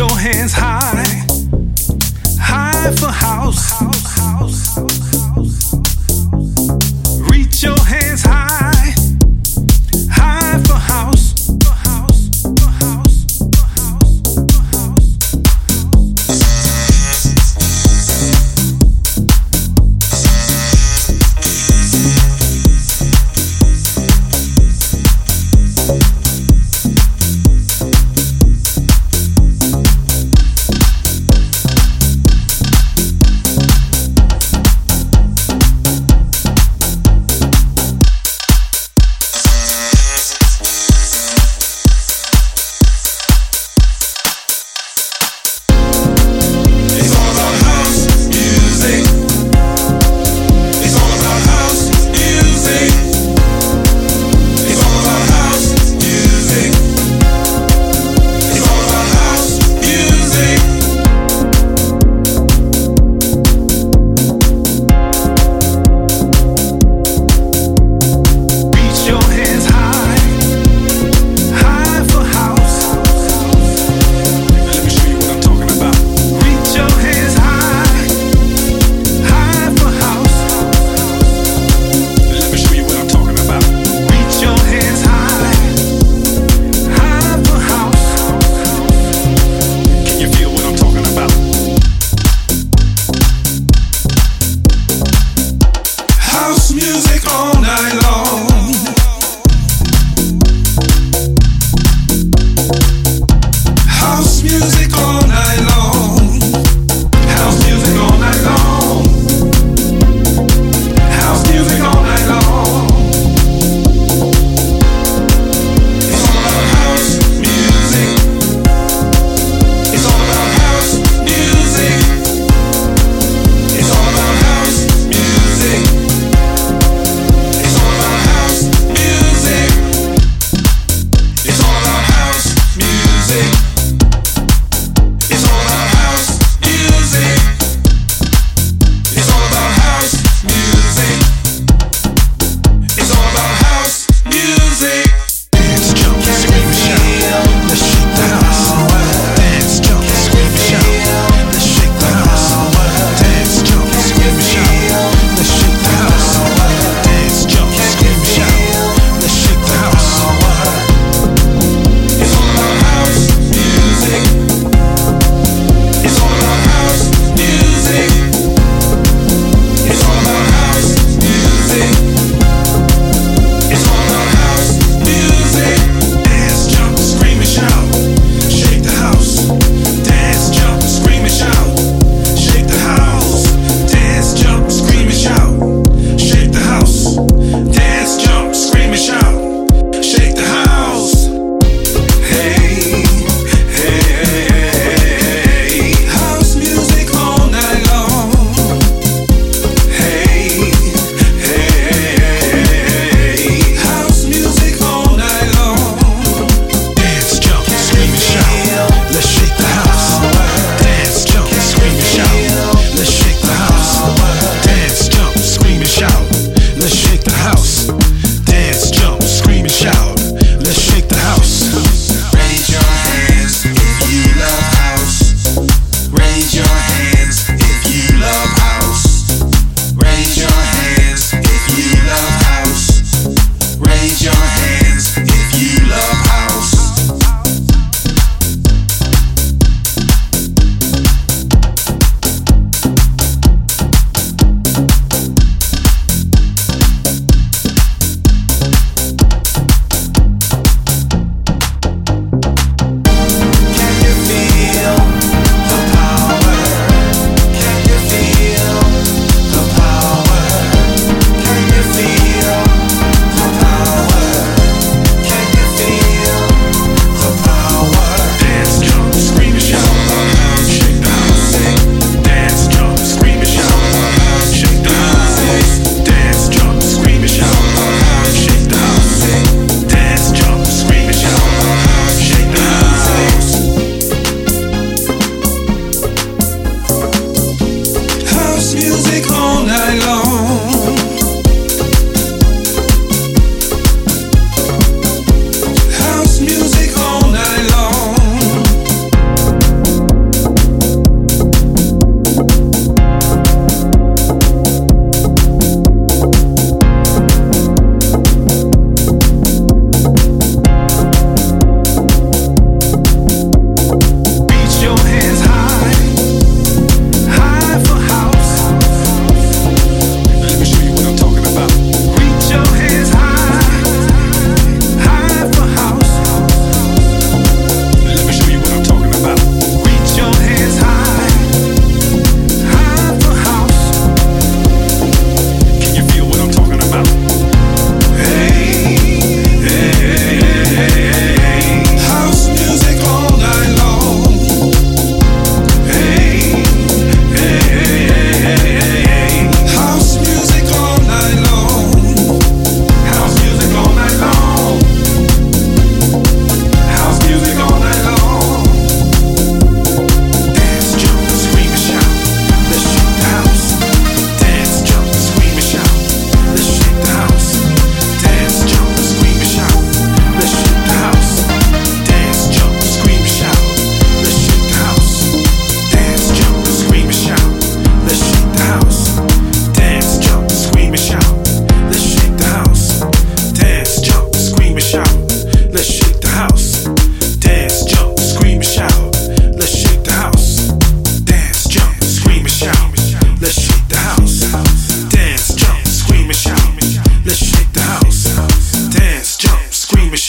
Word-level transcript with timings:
your 0.00 0.18
hands 0.18 0.54
high, 0.54 1.04
high 2.40 2.90
for 2.92 3.12
house. 3.12 3.70
Reach 3.82 3.99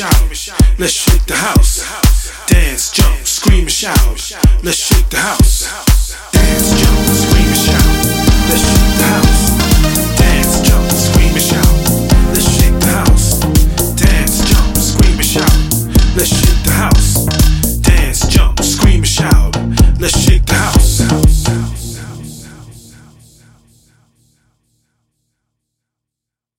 shout. 0.00 0.78
Let's 0.78 0.94
shake 0.94 1.26
the 1.26 1.34
house. 1.34 2.46
Dance, 2.46 2.90
jump, 2.90 3.26
scream 3.26 3.60
and 3.60 3.70
shout. 3.70 3.98
Let's 4.62 4.78
shake 4.78 5.10
the 5.10 5.18
house. 5.18 5.89